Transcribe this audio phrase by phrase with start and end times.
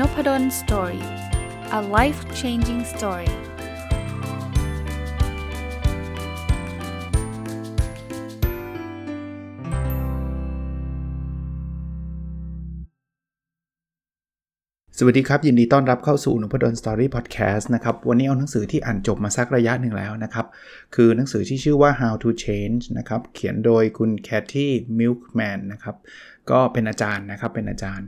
[0.00, 1.06] Nopadol Story
[1.78, 3.30] a life changing story
[14.98, 20.46] สวัสดีครับ ยินดีต้อนรับเข้าสู่นพดล Story พอดแคสต์นะครับ วันนี้เอาหนังสือที่อ่านจบมาสักระยะหนึ่งแล้วนะครับ
[20.94, 25.96] คือหนังสือที่ชื่อว่า How to Change นะครับ เขียนโดยคุณ Katy Milkman นะครับ
[26.50, 28.06] ก็เป็นอาจารย์นะครับเป็นอาจารย์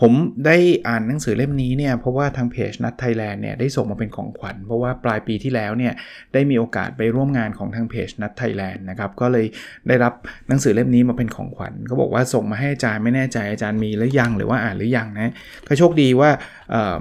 [0.00, 0.12] ผม
[0.46, 0.56] ได้
[0.88, 5.92] อ่านหนังสือเล่มนี้เนี่ยเพราะว่าทางเพจ Nudge Thailand เนี่ยได้ส่งมาเป็นของขวัญ เพราะว่าปลายปีที่แล้วเนี่ย
[6.32, 9.46] ได้มีโอกาสไปร่วมงานของทางเพจ Nudge Thailand นะครับก็เลย
[9.88, 10.12] ได้รับ
[10.48, 15.32] หนังสือเล่มนี้มาเป็นของขวัญก็บอกว่าส่งมาให้อาจารย์ไม่แน่ใจอาจารย์มีหรือยังหรือว่าอ่านหรือยังนะ
[15.66, 16.30] ก็โชคดีว่า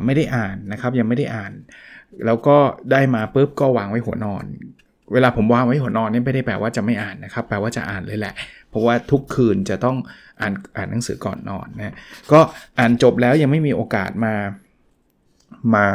[0.05, 1.51] ไม่ได้อ่านนะครับยังไม่ได้อ่าน
[2.25, 2.57] แล้วก็
[2.91, 4.45] ได้มาปุ๊บก็วางไว้หัวนอน
[5.13, 8.33] เวลาผมวางไว้หัวนอนนี่ไม่ได้แปลว่าจะไม่อ่านนะครับ แปลว่าจะอ่านเลยแหละ
[8.77, 9.97] ราะว่าทุกคืนจะต้อง
[10.41, 11.95] อ่านอ่านหนังสือก่อนนอนนะ
[12.31, 12.39] ก็
[12.79, 14.35] อ่านจบแล้วยังไม่มีโอกาสมา
[15.75, 15.85] มา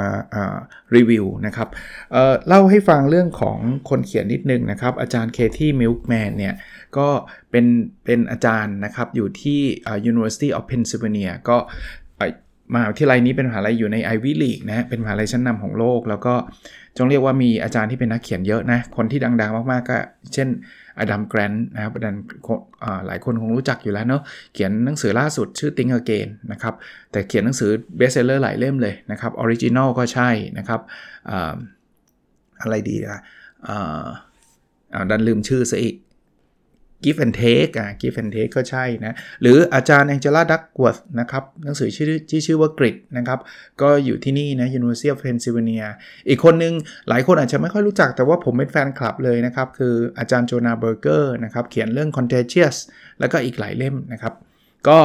[0.97, 1.69] รีวิวนะครับ
[2.13, 3.59] เเล่าให้ฟังเรื่องของ
[3.91, 6.55] คนเขียนนิดนึงนะครับ อาจารย์เคที่มิลค์แมนเนี่ย
[6.97, 7.09] ก็
[7.51, 7.67] เป็น
[8.05, 9.61] เป็นอาจารย์นะครับ อยู่ที่
[10.11, 11.57] University of Pennsylvania ก็
[12.75, 16.35] มหาวิทยาลัยนี้เป็นมหาลัยอยู่ใน Ivy League นะเป็นมหาลัยชั้นนำของโลก แล้วก็
[16.97, 19.99] จงเรียกว่ามีอาจารย์ที่เป็นนักเขียนเยอะนะ คนที่ดัง ๆ มากๆก็
[20.35, 20.49] เช่น
[21.01, 22.17] Adam Grant นะครับอดัม
[23.07, 24.23] หลายคนคงรู้จักอยู่แล้วเนาะ
[24.55, 26.75] เขียนหนังสือล่าสุดชื่อ Think Again นะครับ
[27.13, 30.81] แต่เขียนหนังสือ bestseller หลายเล่มเลยนะครับ Originals ก็ใช่นะครับ
[32.63, 33.21] อะไรดีอะ
[35.11, 35.95] ดันลืมชื่อซะอีก
[37.05, 43.39] give and take อะ give and take ก็ใช่นะ หรืออาจารย์ Angela Duckworth นะครับหนังสือชื่อที่ชื่อว่า Grit นะครับ
[43.83, 45.87] ก็อยู่ที่นี่นะ University of Pennsylvania
[46.29, 46.75] อีกคนนึง
[47.09, 52.77] หลายคนอาจจะไม่ค่อยรู้จักแต่ว่าผมเป็นแฟนคลับเลยนะครับ คืออาจารย์โจนาเบอร์เกอร์นะครับ เขียนเรื่อง contagious
[53.21, 54.35] แล้วก็อีกหลายเล่มนะครับ
[54.89, 55.01] ก็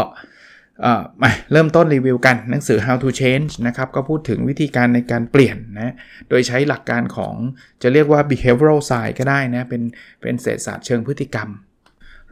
[1.22, 5.94] มาเริ่มต้นรีวิวกันหนังสือ how to change นะครับ ก็พูดถึงวิธีการในการเปลี่ยนนะ
[6.30, 7.36] โดยใช้หลักการของ
[7.81, 9.81] จะเรียกว่า behavioral science ก็ได้นะ เป็น
[10.22, 11.50] เป็นเศรษฐศาสตร์เชิงพฤติกรรม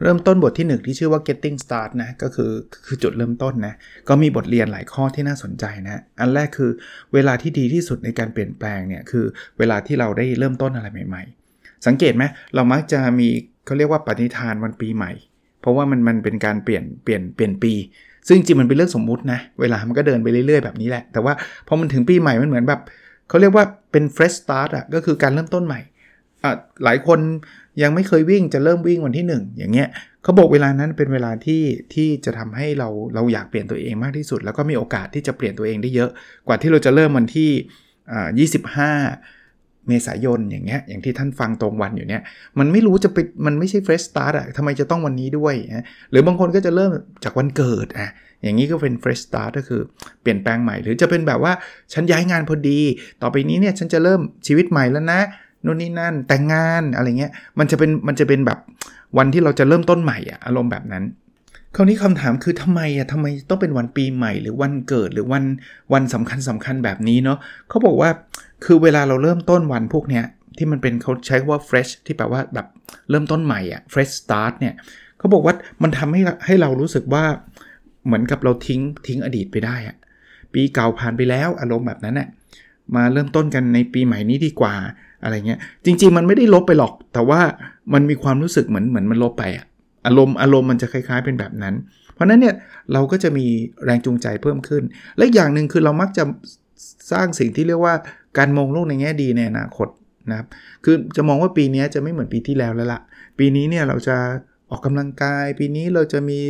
[0.02, 2.52] เริ่มต้นบทที่ 1 ที่ชื่อว่า getting start นะ ก็คือ
[2.86, 3.74] คือจุดเริ่มต้นนะ
[4.08, 6.70] ก็มีบทเรียนหลายข้อที่น่าสนใจนะ อันแรกคือ
[7.14, 9.24] เวลาที่ดีที่สุดในการเปลี่ยนแปลงเนี่ย คือ
[9.58, 11.22] เวลาที่เราได้เริ่มต้นอะไรใหม่
[11.54, 12.24] ๆ สังเกตไหม
[12.54, 13.28] เรามักจะมี
[13.66, 15.12] เขาเรียกว่าปณิธานวันปีใหม่
[15.60, 17.72] เพราะว่ามันมันเป็นการเปลี่ยนเปลี่ยนเปลี่ยนปี
[18.26, 21.32] ซึ่งจริงมันเป็นเรื่องสมมุตินะเวลามันก็เดินไปเรื่อยๆแบบนี้แหละ แต่ว่า
[21.68, 22.80] พอมันถึงปีใหม่มันเหมือนแบบ
[23.28, 25.80] เขาเรียกว่าเป็น fresh start อะก็คือการเริ่มต้นใหม่
[26.44, 26.52] อะ
[26.84, 27.18] หลายคน
[27.82, 29.88] ยังไม่เคยวิ่งจะเริ่มวิ่งวันที่ 1 อย่างเงี้ย
[30.22, 31.62] เขาบอกเวลานั้นเป็นเวลาที่
[31.94, 36.10] ที่จะทำให้เราเราอยากเปลี่ยนตัวเองมากที่สุด แล้วก็มีโอกาสที่จะเปลี่ยนตัวเองได้เยอะ
[36.46, 37.50] กว่าที่เราจะเริ่มวันที่
[38.12, 38.28] อ่า
[38.92, 42.22] 25เมษายนอย่างเงี้ยอย่างที่ท่านฟังตรงวันอยู่เนี้ย
[42.58, 46.90] มันไม่รู้จะไปมันไม่ใช่ fresh start อะทำไมจะต้องวันนี้ด้วยนะหรือบางคนก็จะเริ่ม
[47.24, 48.08] จากวันเกิดอะ
[48.42, 49.80] อย่างนี้ก็เป็น fresh start ก็คือ
[50.22, 51.52] เปลี่ยนแปลงใหม่ หรือจะเป็นแบบว่า
[51.92, 52.80] ฉันย้ายงานพอดี
[53.22, 55.20] ต่อไปนี้เนี่ยฉันจะเริ่มชีวิตใหม่แล้วนะ
[55.66, 58.58] นู่นนี่นั่นแต่งงานอะไรเงี้ยมันจะเป็นมันจะเป็นแบบ
[59.18, 61.04] วันที่เราจะเริ่มต้นใหม่อะอารมณ์แบบนั้น
[61.74, 65.44] คราวนี้คำถามคือทำไมอะทำไมต้องเป็นวันปีใหม่ หรือวันเกิดหรือวัน
[65.92, 67.38] วันสำคัญสำคัญแบบนี้เนาะ
[67.68, 68.10] เขาบอกว่า
[68.64, 70.24] คือเวลาเราเริ่มต้นวันพวกเนี้ย
[70.56, 72.66] ที่มันเป็นเขาใช้ว่า fresh ที่แปลว่าแบบ
[73.10, 74.74] เริ่มต้นใหม่อะ fresh start เนี่ย
[75.18, 77.24] เขาบอกว่ามันทำให้ให้เรารู้สึกว่า
[78.06, 79.96] เหมือนกับเราทิ้งทิ้งอดีตไปได้อะ
[80.54, 82.28] ปีเก่าผ่านไปแล้วอารมณ์แบบนั้นน่ะ
[82.96, 84.74] มาเริ่มต้นกันในปีใหม่นี้ดีกว่า
[85.22, 87.40] อะไรเงี้ยจริง ๆ มันไม่ได้ลบไปหรอก แต่ว่า
[87.94, 89.66] มันมีความรู้สึกเหมือนเหมือนมันลบไปอะ
[90.06, 91.74] อารมณ์อารมณ์มันจะคล้าย ๆ เป็นแบบนั้น
[92.14, 92.54] เพราะนั้นเนี่ย
[92.92, 93.46] เราก็จะมี
[93.84, 94.82] แรงจูงใจเพิ่มขึ้น
[95.18, 96.24] และอย่างหนึ่งคือเรามักจะ
[97.12, 97.94] สร้างสิ่งที่เรียกว่า
[98.38, 99.88] การมองโลกในแง่ดีในอนาคต
[100.30, 100.46] นะครับ
[100.84, 103.00] คือจะมองว่าปีนี้จะไม่เหมือนปีที่แล้วแล้วละ่ะ
[103.38, 104.16] ปีนี้เนี่ยเราจะ
[104.70, 106.40] ออกกำลังกาย ปีนี้เราจะมี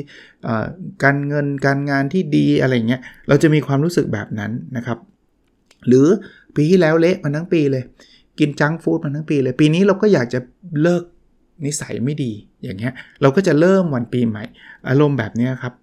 [1.05, 4.99] การเงินการงานที่ดีอะไรเงี้ยเราจะมีความรู้สึกแบบนั้นนะครับ
[5.89, 6.07] หรือ
[6.57, 7.85] ปีที่แล้วเละมาทั้งปีเลย
[8.39, 10.41] กิน junk food มาทั้งปีเลย ปีนี้เราก็อยากจะ
[10.83, 11.03] เลิก
[11.65, 12.33] นิสัยไม่ดี
[12.65, 14.45] อย่างเงี้ยเราก็จะเริ่มวันปีใหม่
[14.89, 15.75] อารมณ์แบบนี้ครับ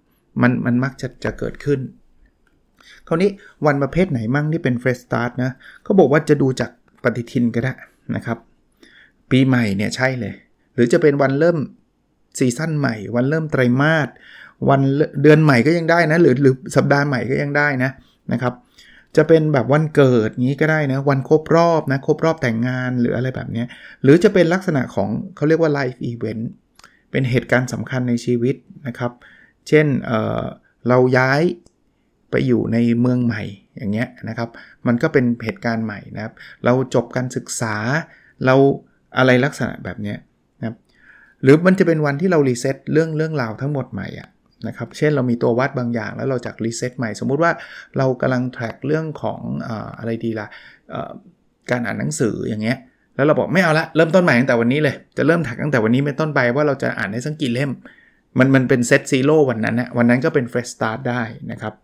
[0.42, 1.80] มันมันมักจะจะเกิดขึ้น
[3.08, 3.30] คราวนี้
[3.66, 5.50] วันประเภทไหนมั่งที่เป็น fresh start นะ
[5.84, 6.70] เขาบอกว่าจะดูจาก
[7.02, 7.72] ปฏิทินก็ได้
[8.16, 8.38] นะครับ
[9.30, 10.34] ปีใหม่เนี่ยใช่เลย
[10.74, 11.58] หรือจะเป็นวันเริ่ม
[12.38, 14.08] season ใหม่ วันเริ่มไตรมาส
[14.68, 14.80] วัน
[15.22, 17.90] เดือนใหม่ก็ยังได้นะ หรือหรือสัปดาห์ใหม่ก็ยังได้นะ
[18.32, 18.54] นะครับ
[19.16, 23.64] จะเป็นแบบวันเกิดงี้ก็ได้นะวันครบรอบนะครบรอบแต่งงานหรืออะไรแบบนี้
[24.02, 26.44] หรือจะเป็นลักษณะของเขาเรียกว่า life event
[27.10, 28.56] เป็นเหตุการณ์สำคัญในชีวิต
[28.86, 29.12] นะครับ
[29.68, 31.42] เช่นเเราย้าย
[32.30, 33.42] ไปอยู่ในเมืองใหม่
[33.76, 34.48] อย่างเงี้ยนะครับ
[34.86, 36.32] มันก็เป็นเหตุการณ์ใหม่นะครับ
[36.64, 37.76] เราจบการศึกษา
[38.44, 38.54] เรา
[39.18, 40.14] อะไรลักษณะแบบนี้
[40.58, 40.76] นะครับ
[41.42, 44.28] หรือมันจะเป็นวันที่เรา reset เรื่องเรื่องราวทั้งหมดใหม่อะ
[44.68, 47.52] นะครับ เช่นเรามีตัววัดบางอย่างแล้วเราจะ reset ใหม่ สมมุติว่า
[47.98, 49.40] เรากำลัง track เรื่องของ
[49.98, 50.48] อะไรดีล่ะ
[51.70, 52.78] การอ่านหนังสืออย่างเงี้ย
[53.16, 57.70] แล้วเราบอกไม่เอาละเริ่มต้นใหม่ตั้งแต่วันนี้เลย จะเริ่ม track ตั้งแต่วันนี้เป็นต้นไปว่าเราจะอ่านได้สักกี่เล่ม
[58.38, 61.74] มันมันเป็น set zero วันนั้นนะวันนั้นก็เป็น fresh start ได้นะครับ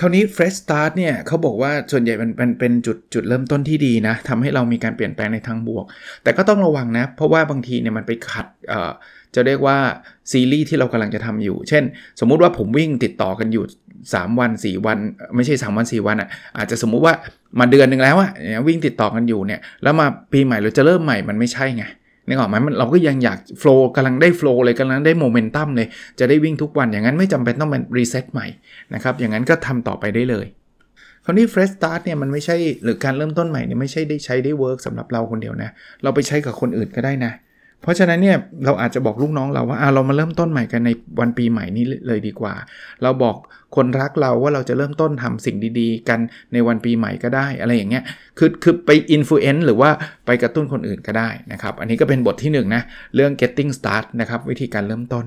[0.00, 5.84] คราวนี้ fresh start เนี่ยเขาบอกว่าส่วนใหญ่มันเป็นเป็นจุดจุดเริ่มต้นที่ดีนะทำให้เรามีการเปลี่ยนแปลงในทางบวก
[6.22, 8.92] แต่ก็ต้องระวังนะ เพราะว่าบางทีเนี่ยมันไปขัดเอ่อ
[9.34, 9.78] จะเรียกว่า
[10.32, 11.84] ซีรีส์ที่เรากำลังจะทำอยู่ เช่น
[12.20, 13.64] สมมุติว่าผมวิ่งติดต่อกันอยู่
[14.02, 14.98] 3 วัน 4 วัน
[15.36, 17.14] ไม่ใช่ 3 วัน 4 วันอะอาจจะสมมุติว่า
[17.58, 18.30] มาเดือนหนึ่งแล้วอะ
[18.68, 21.84] วิ่งติดต่อกันอยู่เนี่ยแล้วมาปีใหม่เราจะเริ่มใหม่มันไม่ใช่ไง
[22.28, 25.88] นึกออกไหมเราก็ยังอยาก flow กำลังได้ flow เลยกำลังได้โมเมนตัมเลย
[26.18, 28.46] จะได้วิ่งทุกวันอย่างนั้นไม่จำเป็นต้องเป็น reset ใหม่
[28.94, 30.46] นะครับอย่างนั้นก็ทำต่อไปได้เลย
[31.24, 35.70] คราวนี้ fresh start เนี่ยมันไม่ใช่หรือการเริ่มต้นใหม่เนี่ยไม่ใช่ได้ใช้ได้ work สำหรับเราคนเดียวนะ
[36.02, 37.32] เราไปใช้กับคนอื่นก็ได้นะ
[37.86, 40.90] เพราะฉะนั้นเนี่ยเราอาจจะบอกลูกน้องเราว่าเรามาเริ่มต้นใหม่กันใน
[41.20, 42.54] วันปีใหม่นี้เลยดีกว่า
[43.02, 43.36] เราบอก
[43.76, 46.18] คนรักเราว่าเราจะเริ่มต้นทำสิ่งดีๆ กัน
[46.52, 48.04] ในวันปีใหม่ก็ได้อะไรอย่างเงี้ย
[48.38, 49.90] คือคือไป influence หรือว่า
[50.26, 52.82] ไปกระตุ้นคนอื่นก็ได้นะครับ อันนี้ก็เป็นบทที่1 นะ
[53.14, 55.24] เรื่อง getting started นะครับวิธีการเริ่มต้น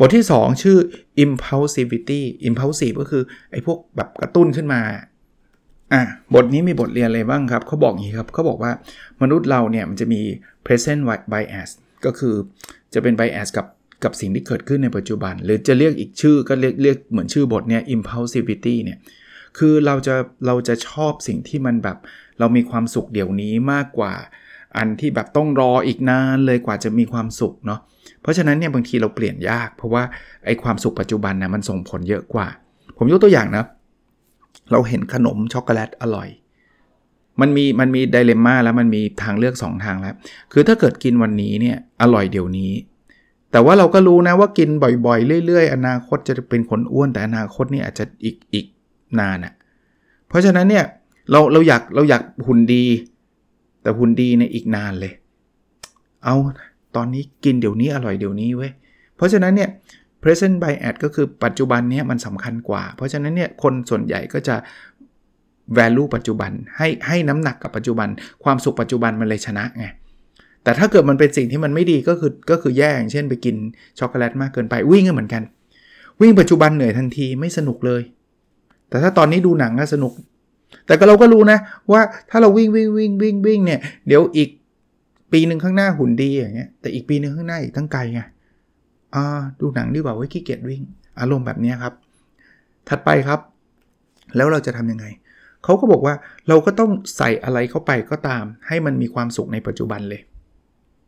[0.00, 0.78] บทที่ 2 ชื่อ
[1.24, 4.80] impulsivity impulsive ก็คือไอ้พวกแบบกระตุ้นขึ้นมา
[5.92, 6.02] อะ
[6.34, 8.72] บทนี้มีบทเรียนอะไรบ้างครับเขาบอกอย่างนี้ครับเขาบอกว่า
[9.22, 10.20] มนุษย์เราเนี่ยมันจะมี
[10.64, 11.02] present
[11.32, 11.70] bias
[12.04, 12.34] ก็คือ
[12.94, 13.66] จะเป็น bias กับ
[14.04, 18.98] กับสิ่งที่เกิดขึ้นในปัจจุบัน หรือจะเรียกอีกชื่อก็เรียกเรียกเหมือนชื่อบทเนี่ย impulsivity เนี่ย
[19.58, 20.14] คือเราจะ
[20.46, 21.98] เราจะชอบสิ่งที่มันแบบ
[22.38, 24.14] เรามีความสุขเดี๋ยวนี้มากกว่า
[24.76, 27.80] อันที่แบบต้องรออีกนานเลยกว่าจะมีความสุขเนาะ
[28.22, 30.02] เพราะฉะนั้นเนี่ยบางทีเราเปลี่ยนยาก เพราะว่า
[30.46, 32.46] ไอ้ความสุขปัจจุบันนะมันส่งผลเยอะกว่า
[32.98, 33.64] ผมยกตัวอย่างนะ
[34.70, 36.28] เราเห็นขนมช็อกโกแลตอร่อย
[37.40, 40.14] มันมีมันมีไดเลม่าแล้วมันมีทางเลือก 2 ทางแล้ว
[40.52, 42.72] คือถ้าเกิดกินวันนี้เนี่ยอร่อยเดี๋ยวนี้
[43.50, 44.68] แต่ว่าเราก็รู้นะว่ากิน
[45.06, 48.66] บ่อยๆ เรื่อย ๆ อนาคตจะเป็นคนอ้วนแต่อนาคตนี่อาจจะอีกอีก
[49.20, 49.52] นานอะ่ะ
[50.28, 50.84] เพราะฉะนั้นเนี่ย
[51.30, 52.84] เราเราอยากเราอยากหุ่นดี
[53.82, 55.12] แต่หุ่นดีในอีกนานเลย
[56.24, 56.34] เอา
[56.96, 58.72] ตอนนี้กินเดี๋ยวนี้อร่อยเดี๋ยวนี้เว้ย
[59.16, 59.68] เพราะฉะนั้นเนี่ย
[60.24, 64.56] present bias ก็คือปัจจุบันนี้มันสำคัญกว่า เพราะฉะนั้นเนี่ยคนส่วนใหญ่ก็จะ
[65.78, 68.08] value ปัจจุบันให้ให้น้ำหนักกับปัจจุบัน
[68.44, 69.86] ความสุขปัจจุบันมันเลยชนะไง
[70.64, 73.56] แต่ถ้าเกิดมันเป็นสิ่งที่มันไม่ดีก็คือก็คือแย่อย่างเช่นไปกิน
[73.98, 75.42] ช็อกโกแลตมากเกินไปวิ่งก็เหมือนกัน
[76.20, 78.02] วิ่งปัจจุบันเหนื่อยทันทีไม่สนุกเลย
[78.88, 80.12] แต่ถ้าตอนนี้ดูหนังก็สนุก
[80.86, 81.58] แต่ก็เราก็รู้นะ
[81.92, 84.48] ว่าถ้าเราวิ่งวิ่งวิ่งวิ่งวิ่งเนี่ยเดี๋ยวอีก
[85.32, 88.20] ปีหนึ่งข้างหน้าหุ่นดีอย่างเงี้ยแต่อีกปีหนึ่งข้างหน้าอีกตั้งไกลไง
[89.60, 90.82] ดูหนังดีกว่าไว้ขี้เกียจวิ่ง
[91.20, 91.94] อารมณ์แบบนี้ครับ
[92.88, 93.40] ถัดไปครับ
[94.36, 95.06] แล้วเราจะทำยังไง
[95.64, 96.14] เขาก็บอกว่า
[96.48, 100.20] เราก็ต้องใส่อะไรเข้าไปก็ตาม ให้มันมีความสุขในปัจจุบันเลย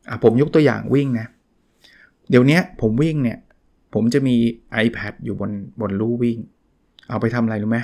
[0.09, 1.27] อะผมยกตัวอย่างวิ่งนะ
[2.31, 3.39] เดี๋ยวนี้ผมวิ่งเนี่ย
[3.95, 4.37] ผมจะมี
[4.85, 5.51] iPad อยู่บน
[5.81, 6.39] บนลู่วิ่ง
[7.09, 7.79] เอาไปทำอะไรรู้ไหม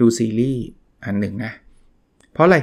[0.00, 0.64] ดูซีรีส์
[1.04, 1.52] อันหนึ่งนะ
[2.32, 2.56] เพราะอะไร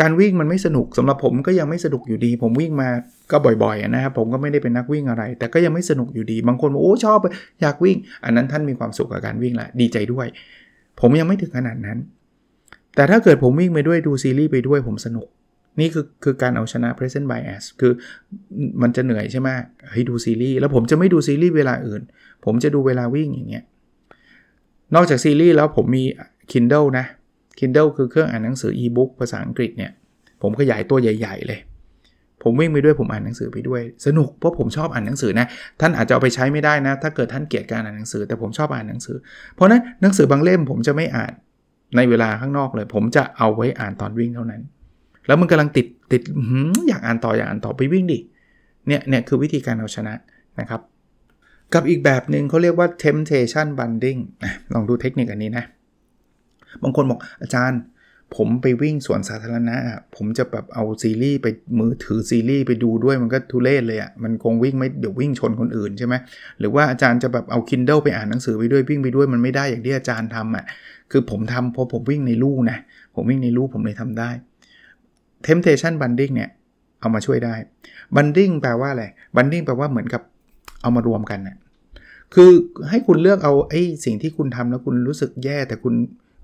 [0.00, 2.88] การวิ่งมันไม่สนุกสำหรับผมก็ยังไม่สนุกอยู่ดี ผมวิ่งมา
[3.30, 7.18] ก็บ่อยๆนะครับผมก็ไม่ได้เป็นนักวิ่งอะไร แต่ก็ยังไม่สนุกอยู่ดี บางคนบอกโอ้ชอบ
[7.60, 10.26] อยากวิ่ง อันนั้นท่านมีความสุขกับการวิ่งแหละดีใจด้วย
[11.00, 11.98] ผมยังไม่ถึงขนาดนั้น
[12.94, 15.28] แต่ถ้าเกิดผมวิ่งไปด้วยดูซีรีส์ไปด้วยผมสนุก
[15.80, 17.92] นี่คือคือการเอาชนะ present bias คือ
[18.82, 19.48] มันจะเหนื่อยใช่ไหม
[19.88, 22.02] เฮ้ยดูซีรีส์แล้วผมจะไม่ดูซีรีส์เวลาอื่น
[22.44, 23.64] ผมจะดูเวลาวิ่งอย่างเงี้ย
[24.94, 26.04] นอกจากซีรีส์แล้วผมมี
[26.52, 27.06] Kindle นะ
[27.58, 29.92] Kindle คือเครื่องอ่านหนังสือ e-book ภาษาอังกฤษเนี่ย
[30.42, 31.60] ผมขยายตัวใหญ่ ๆ เลย
[32.42, 35.46] ผมวิ่งไปด้วยผมอ่านหนังสือไปด้วย สนุกเพราะผมชอบอ่านหนังสือนะ
[35.80, 39.16] ท่านอาจจะเอาไปใช้ไม่ได้นะ ถ้าเกิดท่านเกลียดการอ่านหนังสือ แต่ผมชอบอ่านหนังสือ
[39.54, 41.32] เพราะนั้นหนังสือบางเล่มผมจะไม่อ่าน
[41.96, 44.62] ในเวลาข้างนอกเลย ผมจะเอาไว้อ่านตอนวิ่งเท่านั้น
[45.26, 46.22] แล้วมันกำลังติดติด
[46.88, 48.18] อยากอ่านต่ออยากอ่านต่อไปวิ่งดิ
[48.86, 50.14] เนี่ยเนี่ยคือวิธีการเอาชนะ
[50.60, 50.80] นะครับ
[51.74, 54.20] กับอีกแบบหนึ่งเขาเรียกว่า temptation bundling
[54.72, 55.64] ลองดูเทคนิคอันนี้นะ
[56.82, 57.80] บางคนบอกอาจารย์
[58.36, 59.76] ผมไปวิ่งสวนสาธารณะ
[60.16, 61.46] ผมจะแบบเอาซีรีส์ไป
[61.78, 66.14] มือถือซีรีส์ไปดูด้วยมันก็ทุเรศเลยอะ่ะมันคงวิ่งไม่เดี๋ยววิ่งชนคนอื่นใช่ไหม
[66.58, 70.64] หรือว่าอาจารย์จะแบบเอา Kindle ไปอ่านหนังสือไปด้วยวิ่งไปด้วยมันไม่ได้อย่างที่อาจารย์ทำอะ่ะ
[71.10, 72.78] คือผมทำเพราะผมวิ่งในลู่นะ
[73.14, 74.30] ผมวิ่งในลู่ผมเลยทำได้
[75.46, 76.50] temptation bundling เนี่ย
[77.00, 77.54] เอามาช่วยได้
[78.16, 79.04] bundling แปลว่าอะไร
[79.36, 80.22] bundling แปลว่าเหมือนกับ
[80.82, 81.56] เอามารวมกันนะ่ะ
[82.34, 82.50] คือ
[82.90, 85.94] ให้คุณเลือกเอาไอ้สิ่งที่คุณทำแล้วคุณรู้สึกแย่ แต่คุณ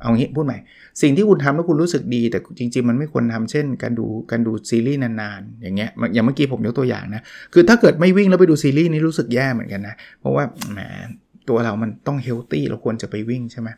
[0.00, 0.58] เอางี้พูดใหม่
[1.02, 10.80] สิ่งที่คุณทำแล้วคุณรู้สึกดี แต่จริง ๆ มันไม่ควรทำเช่น การดูการดูซีรีส์นานๆ อย่างเงี้ยอย่างเมื่อกี้ผมยกตัวอย่างนะ คือถ้าเกิดไม่วิ่งแล้วไปดูซีรีส์นี่รู้สึกแย่เหมือนกันนะ เพราะว่าแหม
[11.48, 13.68] ตัวเรามันต้องเฮลตี้เราควรจะไปวิ่งใช่ไหม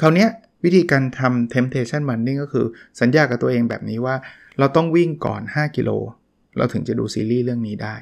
[0.00, 0.26] คราวนี้
[0.64, 2.66] วิธีการทำ temptation running ก็คือ
[3.00, 4.14] สัญญากับตัวเองแบบนี้ว่า
[4.58, 5.90] เราต้องวิ่งก่อน 5 กิโล
[6.58, 7.96] เราถึงจะดูซีรีส์เรื่องนี้ได้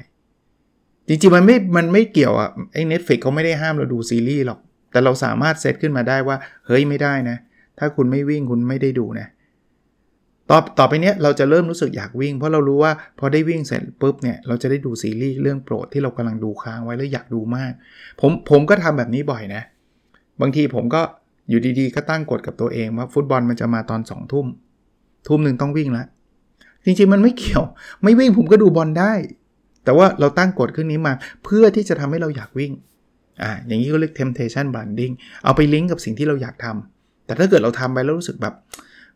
[1.07, 4.59] จริงๆ มันไม่ มันไม่เกี่ยวอะไอ้ Netflix เขาไม่ได้ห้ามเราดูซีรีส์หรอก
[4.93, 7.37] แต่เราสามารถเซตขึ้นมาได้ว่า เฮ้ยไม่ได้นะ
[7.79, 9.27] ถ้าคุณไม่วิ่งคุณไม่ได้ดูนะ
[10.49, 17.71] ต่อต่อไปเนี้ยเราจะเริ่มรู้สึกอยากวิ่ง เพราะเรารู้ว่าพอได้วิ่งเสร็จปุ๊บเนี่ยเราจะได้ดูซีรีส์เรื่องโปรดที่เรากำลังดูค้างไว้แล้วอยากดูมาก
[18.21, 19.61] ผมผมก็ทำแบบนี้บ่อยนะ
[20.41, 21.01] บางทีผมก็
[21.49, 24.47] อยู่ดีๆ ก็ตั้งกฎกับตัวเองว่าฟุตบอลมันจะมาตอน2องทุ่ม
[25.27, 26.07] ทุ่มหนึ่งต้องวิ่งแล้ว
[26.85, 27.63] จริงๆมันไม่เกี่ยว
[28.03, 29.13] ไม่วิ่งผมก็ดูบอลได้
[29.83, 32.71] แต่ว่าเราตั้งกฎขึ้นนี้มาเพื่อที่จะทำให้เราอยากวิ่ง
[33.41, 35.13] อ่าอย่างนี้ก็เรียก temptation branding
[35.43, 38.53] เอาไปลิงก์กับสิ่งที่เราอยากทำแต่ถ้าเกิดเราทำไปแล้วรู้สึกแบบ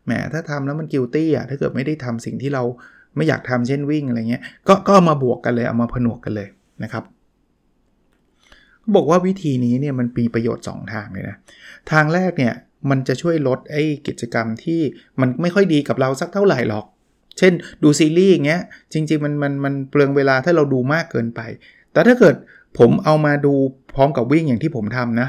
[0.04, 2.62] แหมถ้าทำแล้วมันกิลตี้อะถ้าเกิดไม่ได้ทำสิ่งที่เรา
[3.16, 6.48] ไม่อยากทำเช่นวิ่งอะไรเงี้ยก็ก็เอามาบวกกันเลยเอามาผนวกกันเลย
[6.82, 7.04] นะครับ
[8.94, 11.36] บอกว่าวิธีนี้เนี่ยมันมีประโยชน์ 2 ทางเลยนะ
[11.90, 12.54] ทางแรกเนี่ย
[12.90, 14.80] มันจะช่วยลดไอ้กิจกรรมที่
[15.20, 16.84] มันไม่ค่อยดีกับเราสักเท่าไหร่หรอก
[17.38, 21.40] เช่นดูซีรีส์อย่างเงี้ยจริง ๆ มันมันมันเปลืองเวลาถ้าเราดูมากเกินไป
[21.92, 22.34] แต่ถ้าเกิด
[22.78, 23.54] ผมเอามาดู
[23.98, 25.28] ร้อมกับวิ่งอย่างที่ผมทำนะ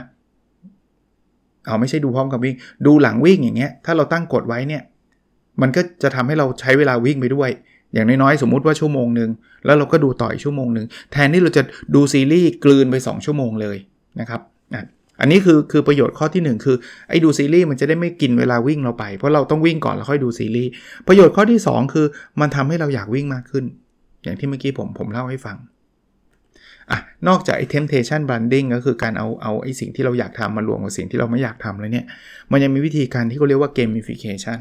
[1.65, 4.83] เอาไม่ใช่ดูพร้อมกับวิ่ง ดูหลังวิ่งอย่างเงี้ย ถ้าเราตั้งกฎไว้เนี่ย
[5.61, 7.49] มันก็จะทำให้เราใช้เวลาวิ่งไปด้วย
[7.93, 9.29] อย่างน้อยๆ สมมุติว่าชั่วโมงหนึ่ง
[9.65, 11.63] แล้วเราก็ดูต่ออีกชั่วโมงหนึ่งแทนที่เราจะ
[11.95, 13.77] ดูซีรีส์กลืนไป 2 ชั่วโมงเลย
[14.19, 14.41] นะครับ
[15.21, 16.77] อันนี้คือคือประโยชน์ข้อที่ 1 คือ
[17.09, 20.69] ไอ้ดูซีรีส์มันจะได้ไม่กินเวลาวิ่งเราไป เพราะเราต้องวิ่งก่อนแล้วค่อยดูซีรีส์
[21.07, 22.05] ประโยชน์ข้อที่ 2 คือ
[22.41, 23.65] มันทำให้เราอยากวิ่งมากขึ้น
[24.23, 25.57] อย่างที่เมื่อกี้ผมผมเล่าให้ฟัง
[26.91, 32.05] อะนอกจากไอ้ temptation branding ก็คือการเอาเอาไอ้สิ่งที่เราอยากทำมารวมกับสิ่งที่เราไม่อยากทำแล้วเนี่ย
[32.51, 34.59] มันยังมีวิธีการที่เขาเรียกว่า gamification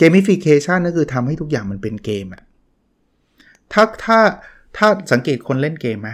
[0.00, 2.42] gamification ก็คือทำให้ทุกอย่างมันเป็นเกมอะ
[3.72, 4.18] ถ้าถ้า
[4.76, 6.08] ถ้าสังเกตคนเล่นเกมไหม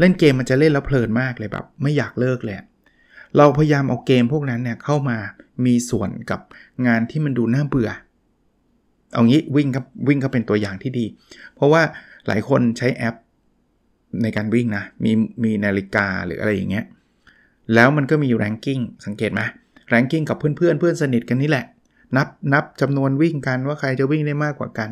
[0.00, 2.56] เล่นเกมมันจะเล่นแล้วเพลินมากเลยแบบไม่อยากเลิกเลย
[3.36, 5.18] เราพยายามเอาเกมพวกนั้นเนี่ยเข้ามา
[5.66, 6.40] มีส่วนกับ
[6.86, 7.90] งานที่มันดูน่าเบื่อ
[9.12, 11.06] เอางี้วิ่งครับวิ่งก็เป็นตัวอย่างที่ดี
[11.54, 11.82] เพราะว่า
[12.26, 13.14] หลายคนใช้แอป
[14.22, 15.12] ในการวิ่งนะ มี
[15.44, 16.84] มีนาฬิกาหรืออะไรอย่างเงี้ย
[17.74, 19.40] แล้วมันก็มี ranking สังเกตไหม
[19.90, 21.66] ranking กับเพื่อนเพื่อนเพื่อนสนิทกันนี่แหละ
[22.16, 24.90] นับนับจำนวนวิ่งกันว่าใครจะวิ่งได้มากกว่ากัน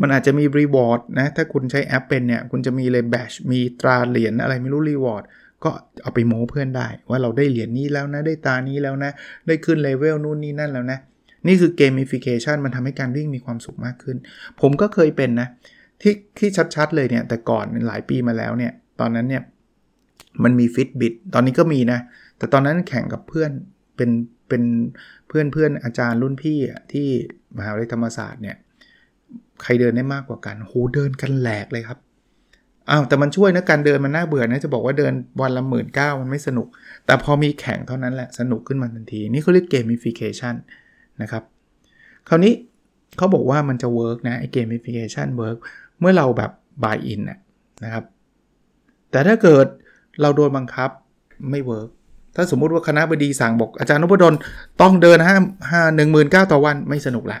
[0.00, 5.24] มันอาจจะมี reward นะ ถ้าคุณใช้แอปเป็นเนี่ย คุณจะมีเลยแบชมีตราเหรียญอะไรไม่รู้ reward
[5.64, 5.70] ก็
[6.02, 9.10] เอาไปโม้เพื่อนได้ ว่าเราได้เหรียญนี้แล้วนะ ได้ตรานี้แล้วนะ
[9.46, 10.98] ได้ขึ้นเลเวลนู่นนี่นั่นแล้วนะ
[11.46, 14.16] นี่คือ gamification มันทำให้การวิ่งมีความสุขมากขึ้น
[14.60, 15.48] ผมก็เคยเป็นนะ
[16.04, 19.42] ที่ที่ชัดๆเลยเนี่ยแต่ก่อนหลายปีมาแล้วเนี่ยตอนนั้นเนี่ย
[20.44, 21.98] มันมี Fitbit ตอนนี้ก็มีนะ
[22.38, 23.50] แต่ตอนนั้นแข่งกับเพื่อน
[23.96, 24.10] เป็น
[24.48, 24.62] เป็น
[25.28, 26.58] เพื่อนเพื่อนอาจารย์รุ่นพี่
[26.92, 27.08] ที่
[27.56, 28.56] มหาวิทยาลัยธรรมศาสตร์เนี่ย
[29.62, 31.98] ใครเดินได้มากกว่ากันโหเดินกันแหลกเลยครับ
[32.90, 36.68] อ้าวแต่มันช่วยนะการเดินมันน่าเบื่อนะจะบอกว่าเดินวันละหมื่นก้าวมันไม่สนุก
[37.06, 40.54] แต่พอมีแข่งเท่านั้นแหละสนุกขึ้นมาทันที นี่เขาเรียก gamification
[41.22, 41.42] นะครับ
[42.28, 42.52] คราวนี้
[43.16, 45.58] เขาบอกว่ามันจะ work นะไอ gamification work
[46.00, 46.50] เมื่อเราแบบ
[46.84, 47.20] buy in
[47.84, 48.04] นะครับ
[49.10, 49.66] แต่ถ้าเกิด
[50.20, 50.90] เราโดนบังคับ
[51.50, 51.88] ไม่ work
[52.36, 54.34] ถ้าสมมุติว่าคณบดีสั่งบอกอาจารย์นพดล
[54.80, 55.36] ต้องเดินห้า
[55.70, 57.38] ห้าหนึ่งหมื่นก้าวต่อวันไม่สนุกละ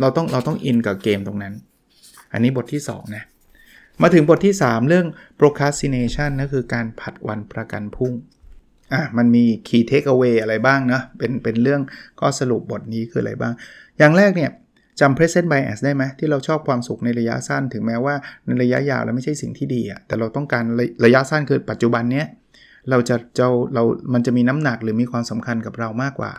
[0.00, 1.54] เราต้องเราต้องอินกับเกมตรงนั้น
[2.32, 3.24] อันนี้บทที่ 2 นะ
[4.02, 5.06] มาถึงบทที่ 3 เรื่อง
[5.38, 8.12] procrastination ก็คือการผัดวันประกันพรุ่ง
[8.92, 11.80] อะมันมี key takeaway อะไรบ้างนะเป็นเป็นเรื่อง
[12.20, 13.52] ข้อสรุปบทนี้คืออะไรบ้าง
[13.98, 14.50] อย่างแรกเนี่ย
[15.00, 18.14] จำ present bias ได้ไหมที่เราชอบความสุขในระยะสั้น ถึงแม้ว่า
[18.46, 22.26] ในระยะยาวแล้วไม่ใช่สิ่งที่ดีอะแต่เราต้องการระระยะสั้นคือปัจจุบันเนี้ย
[22.90, 23.82] เราจะเจ้าเรา
[24.14, 26.32] มันจะมีน้ำหนักหรือมีความสำคัญกับเรามากกว่า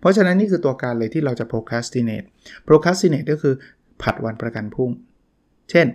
[0.00, 2.26] เพราะฉะนั้นนี่คือตัวการเลยที่เราจะ procrastinate
[2.68, 3.54] procrastinate ก็คือ
[4.02, 4.90] ผัดวันประกันพรุ่ง
[5.70, 5.86] เช่น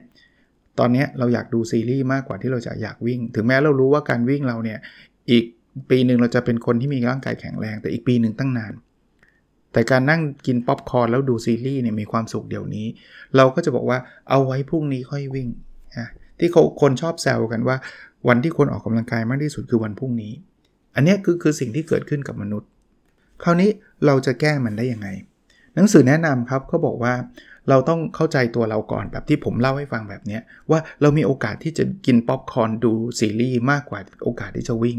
[0.80, 4.80] ตอนนี้เราอยากดูซีรีส์มากกว่าที่เราจะอยากวิ่ง ถึงแม้เรารู้ว่าการวิ่งเราเนี่ย
[5.32, 5.44] อีก
[5.90, 8.74] ปีหนึ่งเราจะเป็นคนที่มีร่างกายแข็งแรง แต่อีกปีหนึ่งตั้งนาน
[9.74, 12.88] แต่การนั่งกินป๊อปคอร์นแล้วดูซีรีส์เนี่ยมีความสุขเดี๋ยวนี้
[13.36, 14.00] เราก็จะบอกว่า
[14.30, 15.48] เอาไว้พรุ่งนี้ค่อยวิ่ง
[15.98, 16.08] นะ
[16.40, 16.50] ที่
[16.82, 17.78] คนชอบแซวกันว่า
[18.28, 20.34] วันที่คนออกกำลังกายมากที่สุดคือวันพรุ่งนี้
[20.96, 22.70] อันนี้คือคือสิ่งที่เกิดขึ้นกับมนุษย์
[23.44, 23.70] คราวนี้
[24.06, 25.08] เราจะแก้มันได้ยังไง
[25.76, 27.14] หนังสือแนะนำครับเขาบอกว่า
[27.70, 30.40] เราต้องเข้าใจตัวเราก่อนแบบที่ผมเล่าให้ฟังแบบนี้
[30.72, 34.98] ว่าเรามีโอกาสที่จะกินป๊อปคอร์นดูซีรีส์มากกว่าโอกาสที่จะวิ่ง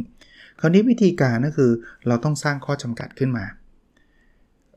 [0.61, 1.71] คราวนี้วิธีการก็คือ
[2.09, 3.45] เราต้องสร้างข้อจำกัดขึ้นมา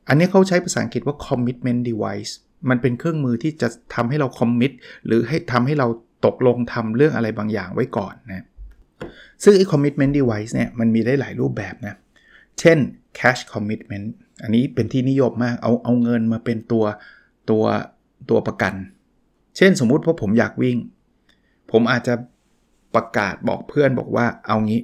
[0.07, 2.31] อันนี้เขาใช้ภาษาอังกฤษว่า commitment device
[2.69, 4.71] มันเป็นเครื่องมือที่จะทำให้เรา commit
[5.05, 5.87] หรือให้ทำให้เรา
[6.25, 8.45] ตกลงทำเรื่องอะไรบางอย่างไว้ก่อนนะ
[9.43, 11.95] ซึ่งไอ้ commitment device เนี่ยมันมีได้หลายรูปแบบนะ
[12.59, 12.77] เช่น
[13.19, 14.07] cash commitment
[14.43, 16.85] อันนี้เป็นที่นิยมมากเอาเอาเงินมาเป็นตัว
[17.49, 17.63] ตัว
[18.29, 18.73] ตัวประกัน
[19.57, 20.77] เช่นสมมุติว่าผมอยากวิ่ง
[21.71, 22.13] ผมอาจจะ
[22.95, 24.81] ประกาศบอกเพื่อนบอกว่าเอางี้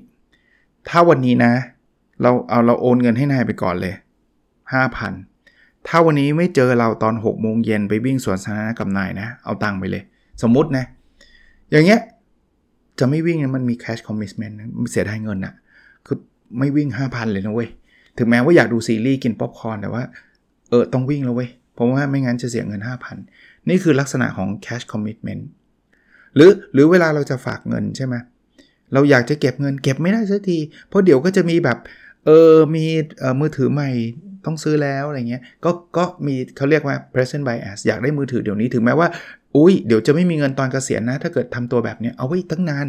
[0.90, 1.54] ถ้าวันนี้นะ
[2.22, 3.96] เราเอาเราโอนเงินให้นายไปก่อนเลย
[4.78, 10.04] 5,000 ถ้าวันนี้ไม่เจอเราตอน6โมงเย็นไปวิ่งสวนสาธารณะกับนายนะ เอาตังค์ไปเลย
[10.44, 10.86] สมมุตินะ
[11.72, 12.00] อย่างเงี้ย
[13.00, 15.54] จะไม่วิ่งมันมี cash commitment นะเสียดายเงินอะ
[16.06, 16.18] คือ
[16.60, 17.70] ไม่วิ่ง 5,000 เลยนะเว้ย
[18.18, 20.04] ถึงแม้ว่าอยากดูซีรีส์กินป๊อปคอร์นแต่ว่า
[20.70, 22.82] เออ ต้องวิ่งแล้วเว้ย เพราะว่าไม่งั้นจะเสียเงิน
[23.26, 25.44] 5,000 นี่คือลักษณะของ cash commitment
[26.36, 28.16] หรือหรือเวลาเราจะฝากเงินใช่ไหม
[28.94, 30.58] เราอยากจะเก็บเงินเก็บไม่ได้สักที
[30.88, 31.78] เพราะเดี๋ยวก็จะมีแบบ
[32.26, 32.86] เออมี
[33.20, 33.90] เออมือถือใหม่
[34.46, 39.08] ต้องซื้อแล้วอะไรเงี้ยก็ก็มีเขาเรียกว่า present bias อยากได้มือถือเดี๋ยวนี้ถึงแม้ว่า
[39.56, 42.88] อุ้ยเดี๋ยวจะไม่มีเงินตอนเกษียณนะ ถ้าเกิดทำตัวแบบเนี้ยเอาไว้ตั้งนาน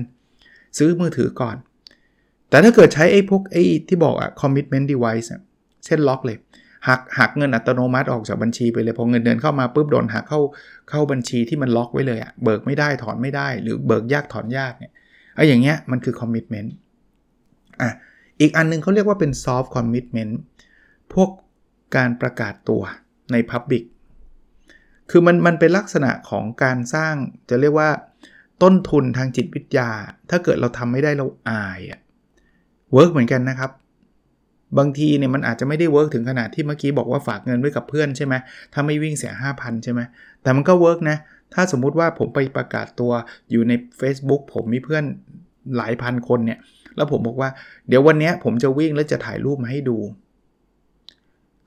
[0.78, 1.56] ซื้อมือถือก่อน
[2.50, 5.28] แต่ถ้าเกิดใช้ไอ้พวกไอ้ที่บอกอะ commitment device
[5.84, 6.38] เช่นล็อกเลย
[6.88, 10.40] หักหักเงินอัตโนมัติออกจากบัญชีไปเลยพอเงินเดือนเข้ามาปุ๊บโดนหักเข้า
[10.90, 14.92] เข้าบัญชีที่มันล็อกไว้เลยอะเบิกไม่ได้ถอนไม่ได้ หรือเบิกยากถอนยากเนี่ย
[15.36, 16.70] ไอ้อย่างเงี้ยมันคือ commitment
[17.82, 17.90] อะ
[18.40, 20.32] อีกอันนึงเขาเรียกว่าเป็น soft commitment
[21.14, 21.30] พวก
[21.96, 22.82] การประกาศตัว
[23.32, 23.84] ใน public
[25.10, 27.14] คือมันมันเป็นลักษณะของการสร้าง
[27.50, 27.90] จะเรียกว่า
[28.62, 29.90] ต้นทุนทางจิตวิทยา
[30.30, 32.00] ถ้าเกิดเราทำไม่ได้เราอายอะ
[32.92, 33.70] work เหมือนกันนะครับ
[34.78, 38.34] บางทีเนี่ยมันอาจจะไม่ได้ work ถึงขนาดที่เมื่อกี้บอกว่าฝากเงินไว้กับเพื่อนใช่ไหม
[38.72, 40.00] ถ้าไม่วิ่งเสีย5,000 ใช่ไหม
[40.42, 41.16] แต่มันก็ work นะ
[41.54, 43.12] ถ้าสมมุติว่าผมไปประกาศตัว
[43.50, 45.04] อยู่ใน Facebook ผมมีเพื่อน
[45.76, 46.58] หลายพันคนเนี่ย
[46.96, 47.50] แล้วผมบอกว่า
[47.88, 49.98] เดี๋ยววันนี้ผมจะวิ่งแล้วจะถ่ายรูปมาให้ดู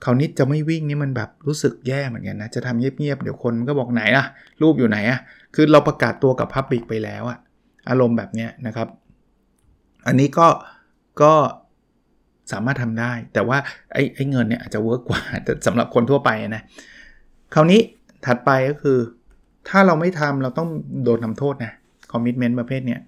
[0.03, 4.25] คราวนี้จะไม่วิ่งนี่มันแบบรู้สึกแย่เหมือนกันนะ จะทำเงียบๆ เดี๋ยวคนมันก็บอกไหนล่ะ
[4.61, 5.19] รูปอยู่ไหนอะ
[5.55, 7.37] คือเราประกาศตัวกับพับบิกไปแล้วอะ
[7.89, 8.87] อารมณ์แบบนี้นะครับ
[10.07, 10.47] อันนี้ก็
[11.21, 11.33] ก็
[12.51, 13.57] สามารถทำได้ แต่ว่า
[13.93, 16.63] ไอ้ไอ้เงินเนี่ยอาจจะเวิร์กกว่าแต่สำหรับคนทั่วไปนะ
[17.53, 17.81] คราวนี้
[18.25, 18.97] ถัดไปก็คือ
[19.69, 20.69] ถ้าเราไม่ทำเราต้อง
[21.03, 21.73] โดนทาโทษนะ
[22.11, 23.01] คอมมิชเมนต์ประเภทเนี้ย